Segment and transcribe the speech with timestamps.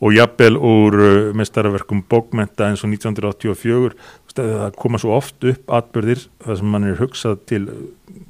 [0.00, 5.44] og jafnvel úr uh, mestarverkum bókmenta eins og 1984 þú veist, það koma svo oft
[5.48, 7.62] upp atbyrðir þar sem mann er hugsað til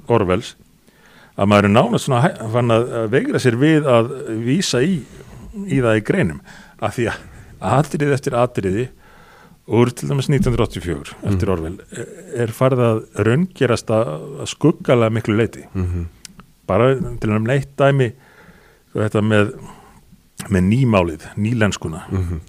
[0.07, 0.53] Orwells
[1.37, 4.13] að maður er nánast svona fann að að veigra sér við að
[4.47, 5.01] vísa í,
[5.67, 6.39] í það í greinum
[6.79, 7.25] af því að
[7.77, 8.87] atrið eftir atriði
[9.67, 11.81] úr til dæmis 1984 eftir Orwell
[12.39, 14.13] er farið að raungerast að
[14.45, 16.07] að skuggalega miklu leiti Mhm.
[16.67, 18.13] bara til að neitt dæmi
[18.95, 19.51] þetta með,
[20.53, 22.05] með nýmálið, nýlenskuna.
[22.11, 22.41] Mhm.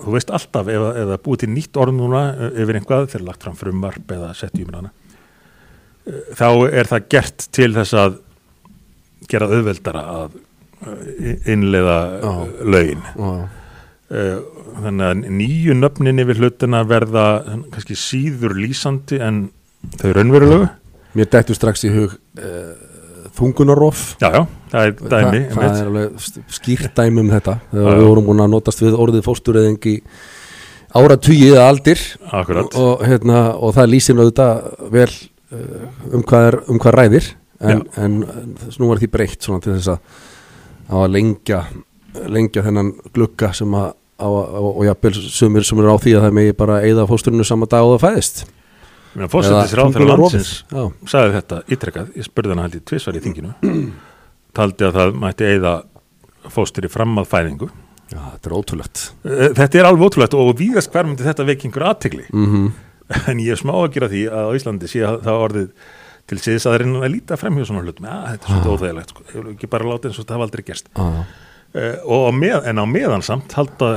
[0.00, 3.42] þú veist alltaf ef, það búið til nýtt orð núna eh, yfir einhvað þegar lagt
[3.44, 4.92] fram frumvarp eða sett í umræðana
[6.06, 8.20] eh, þá er það gert til þess að
[9.28, 10.38] gera auðveldara að
[11.44, 12.30] innleiða Já.
[12.30, 13.04] eh, lögin
[14.10, 14.38] Eh,
[14.82, 17.24] þannig að nýju nöfnin yfir hlutina verða
[17.70, 19.44] kannski síður lýsandi en
[20.00, 20.64] þau raunverulegu.
[21.14, 22.72] Mér dættu strax í hug uh,
[23.38, 28.44] þungunarof já, já, það það, það er alveg skýrt dæmi um þetta við vorum búin
[28.44, 29.96] að notast við orðið fóstureyðing í
[30.96, 32.00] áratugið aldir.
[32.30, 37.30] Og, hérna, og það lýsir auðvitað vel uh, um, hvað er, um hvað ræðir.
[37.60, 38.20] En, en,
[38.80, 40.20] nú er því svona til þess að,
[40.96, 41.64] að lengja
[42.10, 46.24] lengja þennan glugga sem að á, á, og jafnvel sumir sem eru á því að
[46.26, 48.42] það megi bara eigða fósturinu sama dag og það fæðist.
[49.10, 50.44] Fórsetis ráðfæra þungunarrofið.
[50.70, 53.54] landsins sagði þetta ítrekkað, ég spurði hann haldið tvisvar í þinginu
[54.56, 55.74] taldi að það mætti eigða
[56.50, 57.70] fóstur í fram að fæðingu.
[58.10, 59.02] Já, þetta er ótrúlegt.
[59.22, 62.70] Eh, þetta er alveg ótrúlegt og víðast hver myndi þetta veikingur aðtegli mm
[63.30, 65.68] en ég er smá að gera því að á Íslandi sé að það orðið
[66.30, 69.24] til síðis að reyna að líta fremhjá svona hlutum, já þetta er svolítið óþægilegt sko.
[69.26, 70.90] ég vil ekki bara láta eins og þetta hafa aldrei gerst.
[70.94, 71.16] Ah,
[71.74, 73.88] uh, og með, en á meðan samt halda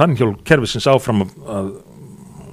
[0.00, 1.74] tannhjól kerfisins áfram að,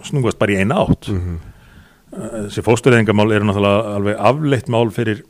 [0.10, 1.12] snúast bara í eina átt.
[1.14, 5.24] Mm uh, þessi fóstureyðingamál eru náttúrulega alveg afleitt mál fyrir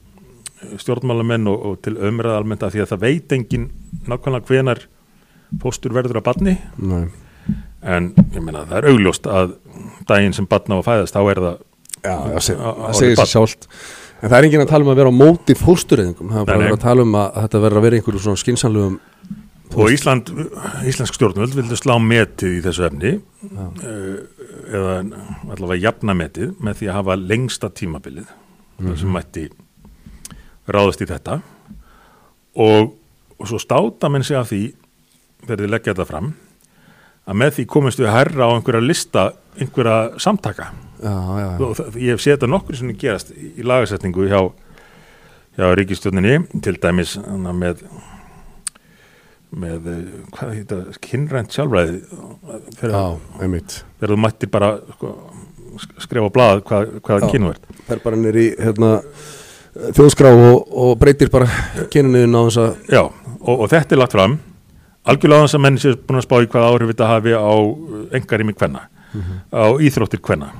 [0.82, 3.70] stjórnmálamenn og, og til umræða almennt að því að það veit engin
[4.10, 4.84] nákvæmlega hvenar
[5.64, 7.08] fóstur verður að badni Nei.
[7.80, 9.56] En ég meina það er augljóst að
[10.10, 11.66] daginn sem badna að fæðast þá er það
[12.00, 13.66] Já, það segir sér sjálft.
[14.20, 16.30] En það er enginn að tala um að vera á móti fóstureyðingum.
[16.32, 18.98] Það er bara að tala um að þetta verður að vera einhverju svona skinsanlegum
[19.78, 20.32] og Ísland,
[20.90, 23.66] Íslensk stjórnvöld vildu slá metið í þessu efni Já.
[23.86, 24.96] uh, eða
[25.54, 28.30] allavega jafna metið með því að hafa lengsta tímabilið
[28.80, 29.50] mm sem mætti
[30.76, 31.40] ráðast í þetta.
[32.60, 32.94] Og,
[33.40, 34.62] og svo státa menn sig af því
[35.46, 36.32] þegar þið leggja þetta fram
[37.30, 39.24] að með því komist við að herra á einhverja lista
[39.60, 40.72] einhverja samtaka.
[41.00, 41.68] Já, já, já.
[41.68, 44.40] Og ég hef séð þetta nokkur sem gerast í, lagasetningu hjá,
[45.60, 47.84] hjá ríkistjórninni til dæmis með
[49.50, 52.02] með, eh, hvað heita, kynrænt sjálfræði?
[52.78, 53.16] Þegar,
[54.04, 55.14] þú mættir bara sko,
[55.82, 57.30] sk- skrifa á blað hvað, hvað Já.
[57.34, 58.92] kynnu ert Það er bara nýri hérna,
[59.96, 61.48] þjóðskrá og, og breytir bara
[61.94, 63.02] kynunin á þess að Já,
[63.40, 64.38] og, og þetta er lagt fram.
[65.10, 67.54] Algjörlega á þess að menn séu búin að spá í hvað áhrif þetta hafi á
[68.20, 68.86] engarými kvenna
[69.50, 70.52] á íþróttir kvenna.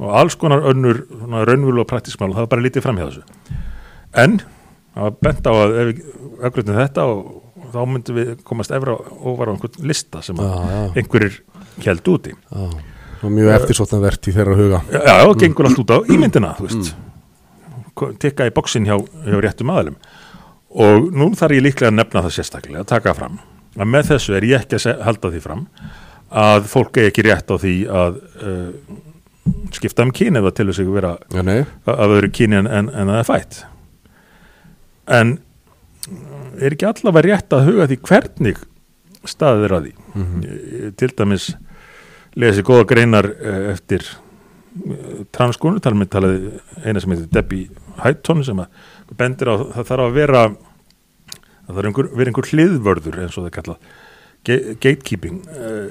[0.00, 3.58] Og alls konar önnur raunvölu og praktísmál, það var bara lítið fram hjá þessu.
[4.16, 4.38] En
[4.94, 6.00] það var bent á að ef við
[6.40, 7.20] auðvitað þetta og,
[7.74, 10.48] þá myndum við komast efra og var á einhvern lista sem já,
[10.96, 11.36] einhverjir
[11.84, 12.32] held úti.
[12.50, 12.70] Já
[13.20, 14.78] Og mjög eftirsóttanvert í þeirra huga.
[14.96, 16.86] Já, og gengur allt út á ímyndina, þú veist.
[16.94, 17.09] Ko-
[18.22, 18.96] tikka í bóksin hjá,
[19.26, 19.96] hjá réttum aðalum
[20.70, 23.40] og nú þarf ég líklega að nefna það sérstaklega, að taka fram
[23.78, 25.64] að með þessu er ég ekki að halda því fram
[26.30, 28.96] að fólk er ekki rétt á því að uh,
[29.74, 31.12] skipta um kyni eða til þess að vera
[31.42, 31.58] nei
[31.90, 33.60] að öðru kyni en, en, en það er fætt.
[35.10, 35.32] En
[36.60, 38.60] er ekki allavega rétt að huga því hvernig
[39.30, 39.94] staðið er að því?
[40.46, 41.48] Ég- til dæmis
[42.38, 44.06] lesi góða greinar eh, eftir
[45.34, 46.52] transkonu, talum við talaði
[46.86, 47.70] eina sem heitir Debbie
[48.04, 53.18] Hyton sem að bendir á það þarf að vera það þarf einhver, vera einhver hliðvörður
[53.24, 53.76] eins og það kalla
[54.46, 55.90] Ga- gatekeeping eh,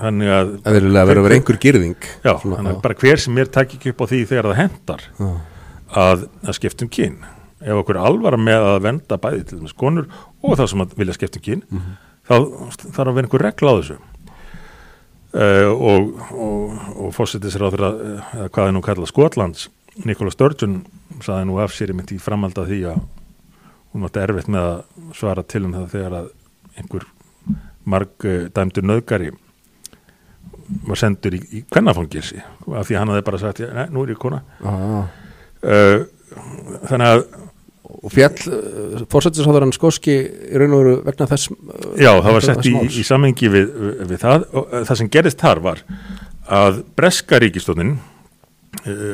[0.00, 1.96] þannig að Það er að vera einhver girðing.
[2.22, 5.02] Já, þannig að bara hver sem er takk ekki upp á því þegar það hendar
[5.18, 5.30] Já,
[6.04, 7.16] að, að skipta um kyn.
[7.60, 10.06] Ef okkur er alvara með að venda bæði til þess konur
[10.46, 11.64] og þá sem að vilja skipta um kyn
[12.30, 12.34] þá
[12.94, 13.98] þarf að vera einhver regla á þessu
[15.34, 19.68] uh, og, og, og fórsetis ráður að eða hvað er nú kallað Skotlands
[20.06, 20.80] Nikola Sturgeon
[21.24, 23.00] saði nú af sér í framhald að því að
[23.90, 26.28] hún átti erfitt með að svara til um það þegar að
[26.78, 27.08] einhver
[27.84, 29.32] marg uh, dæmdur nöðgari
[30.86, 32.38] var sendur í, í kvennafangilsi
[32.78, 34.44] af því hann hafði bara sagt, nei, nú er ég kona.
[34.62, 35.08] Já
[35.66, 36.06] uh,
[36.88, 37.22] þannig að
[38.00, 41.58] Og fjall, uh, fórsættisáðurann skóski í raun og veru vegna þess uh,
[42.00, 43.66] já, það var sett í, í samengi við,
[44.08, 44.46] við það.
[44.56, 45.82] Og uh, það sem gerist þar var
[46.50, 47.98] að breska ríkistónin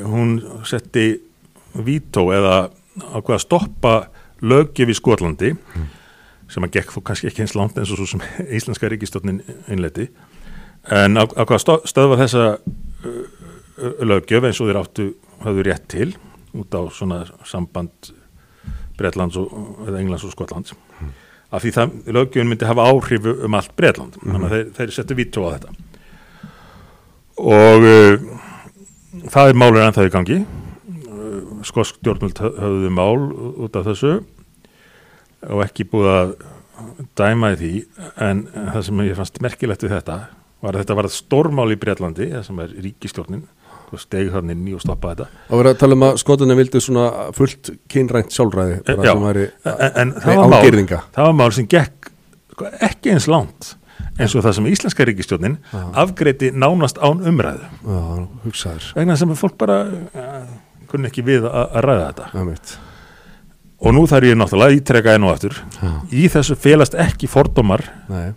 [0.07, 0.37] hún
[0.69, 1.09] setti
[1.85, 2.69] vító eða
[3.17, 3.95] ákveða að stoppa
[4.45, 5.51] löggjöf í Skotlandi
[6.53, 8.23] sem að gekk kannski ekki eins langt eins og svo sem
[8.55, 9.41] íslenska ríkistjórnin
[9.73, 10.07] innleiti
[10.95, 12.45] en á, á hvað stö- stöðva þessa
[14.07, 15.07] löggjöf eins og þeir áttu
[15.45, 16.09] hafðu rétt til
[16.57, 18.13] út á svona samband
[18.99, 19.53] Bretlands og,
[19.89, 20.75] Englands og Skotlands
[21.55, 24.17] af því það löggjöfin myndi hafa áhrif um allt Bretland.
[24.23, 25.75] Þannig að þeir, þeir settu vító á þetta.
[27.37, 28.25] Og uh,
[29.31, 30.41] það er málur ennþá í gangi.
[31.07, 33.29] Uh, skosk stjórnvöld hö- höfðu mál
[33.67, 34.17] út af þessu
[35.47, 36.35] og ekki búið að
[37.19, 37.73] dæma í því.
[38.27, 40.19] En það sem ég fannst merkilegt við þetta
[40.65, 43.45] var að þetta var stórmál í Breitlandi það sem er ríkistjórnin
[43.93, 45.27] og steg þannig ný og stoppa þetta.
[45.51, 47.07] Og verið að tala um að skotunni vildu svona
[47.37, 49.15] fullt kynrænt sjálfræði bara Já.
[49.23, 52.11] væri en, en það, var mál, það var mál sem gekk
[52.55, 53.75] sko, ekki eins langt
[54.17, 55.85] eins og það sem íslenska ríkistjórnin Já.
[56.05, 57.69] afgreiti nánast án umræðu.
[57.85, 60.43] Já, vegna sem fólk bara uh,
[60.91, 62.31] kunni ekki við að, ræða þetta.
[62.33, 62.83] Já,
[63.77, 65.59] og nú þarf ég náttúrulega að ítreka enn og aftur
[66.09, 67.85] í þessu felast ekki fordómar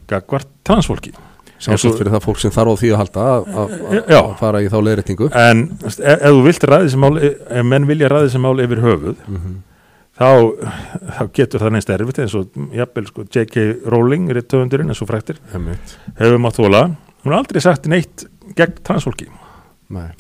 [0.10, 1.14] gagvart transfólki
[1.60, 4.78] Sjálfsagt fyrir það fólk sem þarf á því að halda að- að fara í þá
[4.86, 8.60] leiðréttingu en ef, ef þú vilt ræði þessi mál ef menn vilja ræði þessi mál
[8.64, 9.58] yfir höfuð Mhm.
[10.20, 10.30] þá,
[11.18, 13.66] þá getur það neins erfitt eins og jafnvel sko J.K.
[13.92, 16.96] Rowling er töfundurinn eins og fræktir hefur mátt þóla
[17.26, 19.28] hún har aldrei sagt neitt gegn transfólki
[19.90, 20.12] Nei.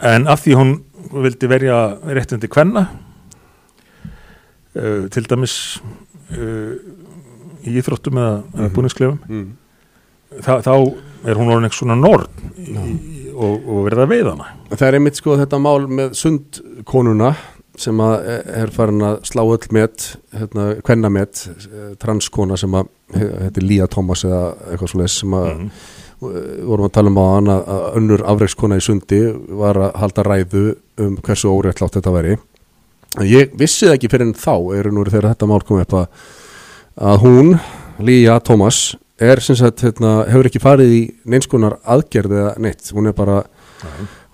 [0.00, 0.74] en af því hún
[1.12, 2.88] vildi verja réttindi kvenna
[4.76, 5.80] uh, til dæmis
[6.36, 6.74] uh,
[7.66, 8.74] í íþróttum eða, eða Mhm.
[8.76, 9.46] búningsklefum Mm.
[10.42, 10.72] Þá, þá
[11.26, 12.26] er hún orðin eitthvað svona í,
[13.34, 14.48] og, og verið að veiða hana.
[14.72, 17.34] Það er einmitt sko þetta mál með sundkonuna
[17.76, 18.14] sem að
[18.56, 21.42] er farin að slá öll met, hérna, kvennamet
[22.00, 25.70] transkona sem að þetta er Lía Thomas eða eitthvað svo sem að Mhm.
[26.22, 27.66] uh, vorum að tala um á hann að,
[28.00, 29.20] önnur afreikskona í sundi
[29.60, 30.64] var að halda ræðu
[31.04, 32.38] um hversu óréttlátt þetta væri.
[33.20, 35.92] En ég vissi það ekki fyrir en þá eru nú þegar þetta mál kom upp
[35.92, 36.06] að,
[36.96, 37.58] að hún,
[38.00, 43.08] Lía Thomas er sem sagt, hérna, hefur ekki farið í neinskonar aðgerð eða neitt, hún
[43.08, 43.42] er bara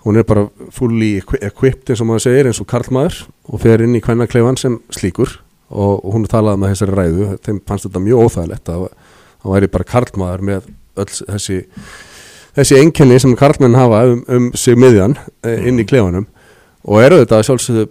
[0.03, 3.83] hún er bara fully equi- equipped eins og maður segir eins og karlmaður og fer
[3.85, 5.37] inn í kvennakleifan sem slíkur.
[5.73, 8.81] Og, og hún talaði með þessari ræðu þeim fannst þetta mjög óþægilegt að
[9.41, 10.67] það væri bara karlmaður með
[11.01, 11.55] öll þessi
[12.53, 16.27] þessi einkenni sem karlmenn hafa um, um sig miðjan eh, inn í kleifanum
[16.83, 17.87] og eru þetta sjálfsögðu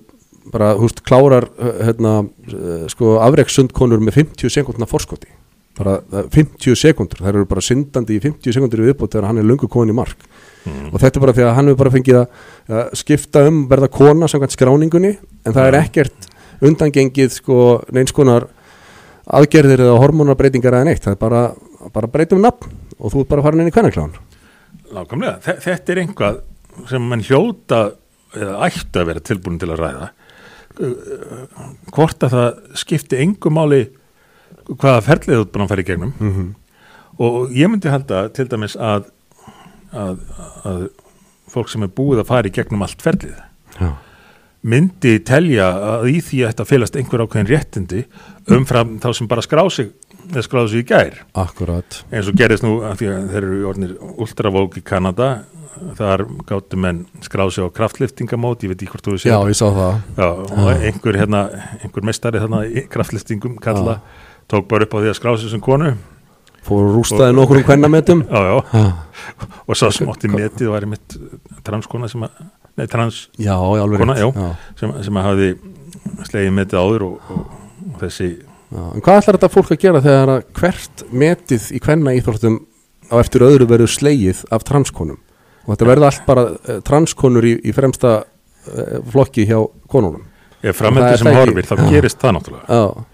[0.52, 2.12] bara, húst, klárar eh, hérna,
[2.46, 5.32] eh, sko, afreikssundkonur með 50 sekundna forskoti
[5.78, 9.46] bara eh, 50 sekundur, þær eru bara syndandi í 50 sekundur viðbútt þegar hann er
[9.48, 10.26] lungu komin í mark.
[10.62, 10.92] Mm.
[10.94, 14.28] og þetta er bara því að hann hefur bara fengið að, skipta um verða kona
[14.30, 15.80] samkvæmt skráningunni en það er Já.
[15.88, 16.28] ekkert
[16.62, 17.56] undangengið sko
[17.90, 18.46] neins konar
[19.26, 21.02] aðgerðir eða hormonabreitingar eða neitt.
[21.02, 21.40] Það er bara,
[21.94, 24.14] bara breytum nafn og þú ert bara farin inn í kvennakláðan.
[24.92, 26.38] Nákvæmlega, Þe- þetta er einhvað
[26.92, 27.80] sem mann hljóta
[28.38, 30.08] eða ættu að vera tilbúin til að ræða.
[31.92, 33.82] Hvort að það skipti engu máli
[34.68, 36.12] hvaða ferlið þú búin að fara í gegnum.
[36.18, 36.52] Mm -hmm.
[37.18, 39.10] og ég myndi halda til dæmis að,
[39.92, 40.18] að,
[40.64, 40.88] að
[41.48, 43.36] fólk sem er búið að fara í gegnum allt ferlið
[43.80, 43.92] Já,
[44.62, 48.04] myndi telja að í því að félast einhver ákveðin réttindi
[48.46, 49.90] umfram þá sem bara skrá sig
[50.30, 51.24] eða skráðu sig í gær.
[51.34, 52.04] Akkurat.
[52.12, 55.44] Eins og gerðist nú að þeir eru orðnir ultravók í Kanada
[55.98, 59.58] þar gáttu menn skráð sig á kraftliftingamót, ég veit ekki hvort þú Já, séð ég
[59.58, 59.96] sá það.
[60.20, 61.42] Já, og einhver hérna
[61.80, 63.98] einhver mestari þarna í kraftliftingum kalla,
[64.52, 65.92] tók bara upp á því að skrá sig sem konu.
[66.62, 68.20] Fór og rústaði nokkur um kvennametum.
[68.28, 68.84] Já, já, Já,
[69.66, 71.16] og svo smátti metið var einmitt
[71.66, 72.36] transkona sem að
[72.78, 74.28] nei, trans já, já, Kona, já.
[74.78, 75.48] sem, sem að hafði
[76.28, 77.42] slegið metið áður og, og,
[78.00, 78.28] þessi
[78.72, 82.54] Já, en hvað ætlar þetta fólk að gera þegar að hvert metið í kvenna íþróttum
[83.12, 85.18] á eftir öðru verður slegið af transkonum?
[85.66, 89.58] Og þetta verður allt bara uh, transkonur í, í fremsta uh, flokki hjá
[89.92, 90.24] konunum?
[90.62, 91.84] Ef Það framöndi er sem horfir þá Já.
[91.90, 92.66] gerist það náttúrulega.
[92.78, 93.08] Já,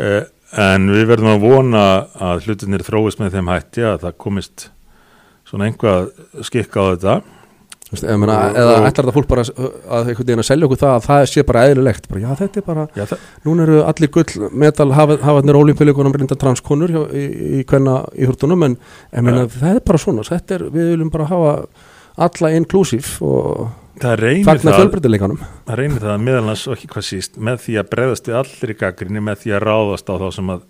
[0.00, 0.22] Eh,
[0.58, 1.82] en við verðum að vona
[2.18, 4.70] að hlutinir þróist með þeim hætti að það komist
[5.50, 6.10] svona einhvað
[6.46, 7.14] skikka á þetta.
[7.90, 10.46] Þú veist, eða, meina, Og- eða og- ætlar þetta fólk bara að, einhvern veginn að
[10.46, 12.04] selja okkur það að það sé bara eðlilegt?
[12.08, 13.06] Bara, já þetta er bara, Já,
[13.44, 17.24] núna eru allir gull metal hafarnir ólimpíuleikunum reynda transkonnur hjá, í,
[17.58, 18.76] í kvenna íþróttunum en,
[19.12, 20.22] en meina, það er bara svona.
[20.22, 21.56] Þetta er, við viljum bara hafa
[22.26, 25.40] alla inclusive og það reynir fagna það, fjölbreytileikanum.
[25.68, 28.74] það reynir það meðal hans og ekki hvað síst með því að breyðast við allir
[28.74, 30.68] í gaggrinni með því að ráðast á þá sem að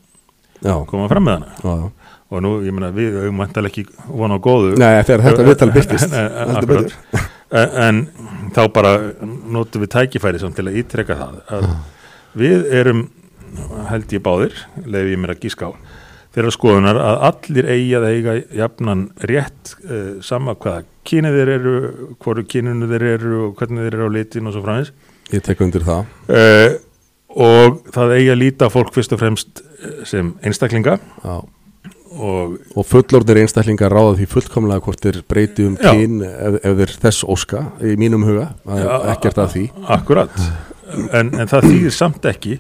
[0.61, 1.54] Já, koma fram með hana.
[1.64, 4.75] Já, og nú, ég meina, við höfum vantalega ekki vona á góðu.
[4.76, 7.14] Nei, þegar þetta viðtal byrtist
[7.80, 8.02] En-
[8.54, 8.92] þá bara
[9.50, 11.64] notum við tækifæri til að ítreka það að
[12.38, 13.00] við erum
[13.90, 14.54] held ég báðir,
[14.85, 15.73] leiði ég mér að gíska á
[16.35, 21.75] þeirra skoðunar að allir eigi að eiga jafnan rétt uh, sama hvaða kynið þeir eru
[22.21, 24.92] hvoru kyninu þeir eru og hvernig þeir eru á litin og svo framins
[25.30, 26.09] Ég tek undir það.
[26.26, 26.73] Uh,
[27.30, 30.97] og það eigi að líta fólk fyrst og fremst eh, sem einstaklinga.
[31.23, 31.37] Já.
[32.11, 35.92] og og fullorðir einstaklingar ráða því fullkomlega hvort þeir breyti um Já.
[35.95, 39.64] kyn ef, ef þeir þess óska í mínum huga, er ekkert að því.
[39.95, 40.40] akkurat.
[41.14, 42.57] En, en það þýðir samt ekki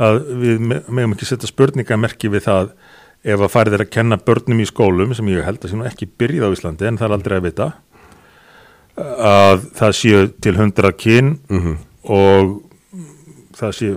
[0.00, 2.70] að við me- megum ekki setja spurningamerki við það
[3.28, 5.86] ef að farið er að kenna börnum í skólum sem ég held að sé nú
[5.88, 7.68] ekki byrjið á Íslandi en það er aldrei að vita
[8.98, 11.76] að það séu til hundrað kyn mm
[12.08, 12.54] og
[13.58, 13.88] það sé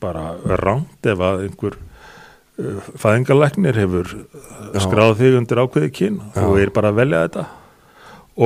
[0.00, 4.80] bara ránt ef að einhver uh, fæðingarleiknir hefur Já.
[4.82, 6.42] skráð þig undir ákveði kyn Já.
[6.46, 7.44] og er bara að velja þetta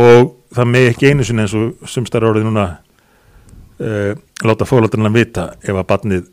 [0.03, 2.67] og það með ekki einu sinni eins og sumstar orðið núna
[3.81, 4.13] uh,
[4.45, 6.31] láta fólaldurinn vita ef að barnið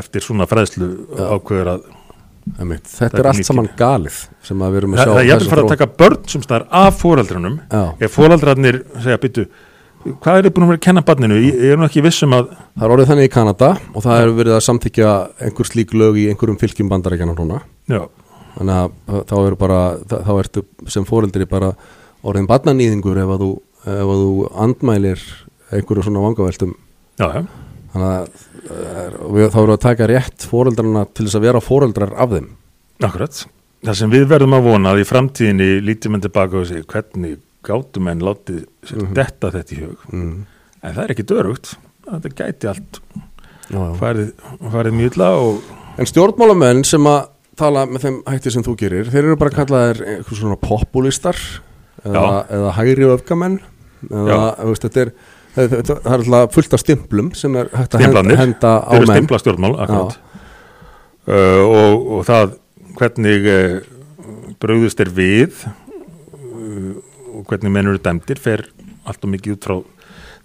[0.00, 1.88] eftir svona fræðslu ákveður að.
[2.58, 5.64] Þetta er allt saman galið sem við erum að sjá það er jafnvel þessa fara
[5.64, 9.44] að taka börn sumstar af fóraldrunum Já, ef fóraldrarnir segja byttu
[10.00, 11.38] hvað er þið búin að vera að kenna barninu?
[11.44, 14.20] Ég, er nú ekki viss um að það er orðið þannig í Kanada og það
[14.22, 15.10] hefur verið að samþykja
[15.46, 17.60] einhver slík lög í einhverjum fylgjum bandarækjana núna.
[17.90, 18.00] Já,
[18.56, 21.74] þannig að uh, þá eru bara þá- ertu sem fóreldri bara
[22.24, 23.50] orðin barnanýðingur ef að þú,
[23.84, 24.32] ef að þú
[24.64, 25.26] andmælir
[25.70, 26.72] einhverju svona vangaveltum.
[27.20, 27.42] Já, já
[27.92, 28.26] þannig að
[28.70, 32.48] uh, við, þá eru að taka rétt fóreldrarna til þess að vera fóreldrar af þeim
[33.00, 33.38] Akkurat.
[33.86, 37.38] Það sem við verðum að vona að í framtíðinni lítið menn tilbaka og segja hvernig
[37.64, 39.14] gátum en látið sér Mhm.
[39.16, 39.98] detta þetta í hug.
[40.12, 40.34] mm.
[40.82, 41.74] En það er ekki dörugt.
[42.10, 43.00] Þetta gæti allt
[44.00, 44.30] farið,
[44.72, 45.62] farið mjöla og
[46.00, 47.26] En stjórnmálamenn sem að
[47.60, 51.36] tala með þeim hætti sem þú gerir, þeir eru bara kallaðir eitthvað svona populistar
[52.06, 53.58] eða, eða hægri öfgamenn
[54.08, 55.10] eða, veist, þetta er
[55.54, 59.40] það, er alltaf fullt af stimplum sem er hægt að henda, henda á menn stimpla
[59.42, 59.76] stjórnmál.
[61.30, 62.54] Uh, og, og það
[62.98, 63.80] hvernig uh,
[64.62, 66.94] bröðust er við uh,
[67.36, 68.66] og hvernig menn eru dæmdir fer
[69.08, 69.76] allt og mikið út frá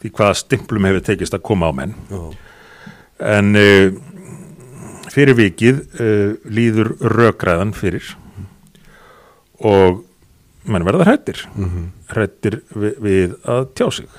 [0.01, 1.95] því hvaða stimplum hefur tekist að koma á menn.
[2.11, 2.23] Já,
[3.35, 3.95] En uh,
[5.13, 8.09] fyrir vikið uh, líður rökræðan fyrir
[9.63, 10.01] og
[10.67, 14.09] menn verða hrættir, mhm, hrættir við, við að tjá sig.